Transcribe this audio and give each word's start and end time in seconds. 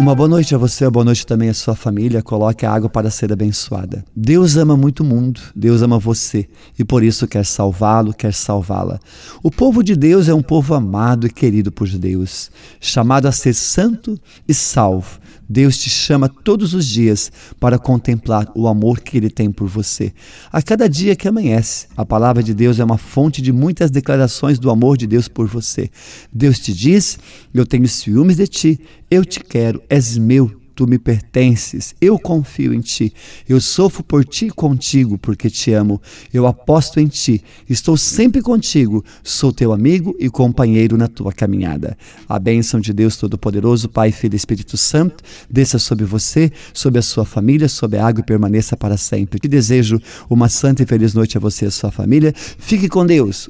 Uma 0.00 0.12
boa 0.12 0.28
noite 0.28 0.52
a 0.52 0.58
você, 0.58 0.84
uma 0.84 0.90
boa 0.90 1.04
noite 1.04 1.24
também 1.24 1.48
à 1.48 1.54
sua 1.54 1.76
família. 1.76 2.20
Coloque 2.20 2.66
a 2.66 2.72
água 2.72 2.90
para 2.90 3.10
ser 3.10 3.32
abençoada. 3.32 4.04
Deus 4.14 4.56
ama 4.56 4.76
muito 4.76 5.04
o 5.04 5.06
mundo, 5.06 5.40
Deus 5.54 5.82
ama 5.82 6.00
você 6.00 6.48
e 6.76 6.84
por 6.84 7.04
isso 7.04 7.28
quer 7.28 7.46
salvá-lo, 7.46 8.12
quer 8.12 8.34
salvá-la. 8.34 8.98
O 9.40 9.52
povo 9.52 9.84
de 9.84 9.94
Deus 9.94 10.28
é 10.28 10.34
um 10.34 10.42
povo 10.42 10.74
amado 10.74 11.28
e 11.28 11.30
querido 11.30 11.70
por 11.70 11.88
Deus, 11.88 12.50
chamado 12.80 13.26
a 13.26 13.32
ser 13.32 13.54
santo 13.54 14.18
e 14.48 14.52
salvo. 14.52 15.20
Deus 15.48 15.78
te 15.78 15.90
chama 15.90 16.28
todos 16.28 16.74
os 16.74 16.86
dias 16.86 17.30
para 17.60 17.78
contemplar 17.78 18.50
o 18.54 18.66
amor 18.66 19.00
que 19.00 19.16
Ele 19.16 19.30
tem 19.30 19.52
por 19.52 19.68
você. 19.68 20.12
A 20.50 20.62
cada 20.62 20.88
dia 20.88 21.14
que 21.14 21.28
amanhece, 21.28 21.86
a 21.96 22.04
palavra 22.04 22.42
de 22.42 22.54
Deus 22.54 22.80
é 22.80 22.84
uma 22.84 22.98
fonte 22.98 23.42
de 23.42 23.52
muitas 23.52 23.90
declarações 23.90 24.58
do 24.58 24.70
amor 24.70 24.96
de 24.96 25.06
Deus 25.06 25.28
por 25.28 25.46
você. 25.46 25.90
Deus 26.32 26.58
te 26.58 26.72
diz: 26.72 27.18
Eu 27.52 27.66
tenho 27.66 27.86
ciúmes 27.86 28.36
de 28.36 28.46
ti, 28.46 28.80
eu 29.14 29.24
te 29.24 29.38
quero, 29.38 29.80
és 29.88 30.18
meu, 30.18 30.50
tu 30.74 30.88
me 30.88 30.98
pertences, 30.98 31.94
eu 32.00 32.18
confio 32.18 32.74
em 32.74 32.80
ti, 32.80 33.12
eu 33.48 33.60
sofro 33.60 34.02
por 34.02 34.24
ti 34.24 34.50
contigo, 34.50 35.16
porque 35.16 35.48
te 35.48 35.72
amo, 35.72 36.02
eu 36.32 36.48
aposto 36.48 36.98
em 36.98 37.06
ti, 37.06 37.42
estou 37.70 37.96
sempre 37.96 38.42
contigo, 38.42 39.04
sou 39.22 39.52
teu 39.52 39.72
amigo 39.72 40.16
e 40.18 40.28
companheiro 40.28 40.96
na 40.96 41.06
tua 41.06 41.32
caminhada. 41.32 41.96
A 42.28 42.40
bênção 42.40 42.80
de 42.80 42.92
Deus 42.92 43.16
Todo-Poderoso, 43.16 43.88
Pai, 43.88 44.10
Filho 44.10 44.34
e 44.34 44.36
Espírito 44.36 44.76
Santo, 44.76 45.22
desça 45.48 45.78
sobre 45.78 46.04
você, 46.04 46.50
sobre 46.72 46.98
a 46.98 47.02
sua 47.02 47.24
família, 47.24 47.68
sobre 47.68 47.98
a 47.98 48.06
água 48.06 48.20
e 48.20 48.26
permaneça 48.26 48.76
para 48.76 48.96
sempre. 48.96 49.38
Te 49.38 49.46
desejo 49.46 50.00
uma 50.28 50.48
santa 50.48 50.82
e 50.82 50.86
feliz 50.86 51.14
noite 51.14 51.36
a 51.36 51.40
você 51.40 51.66
e 51.66 51.68
a 51.68 51.70
sua 51.70 51.92
família. 51.92 52.34
Fique 52.36 52.88
com 52.88 53.06
Deus. 53.06 53.42